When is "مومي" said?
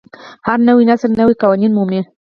1.77-2.01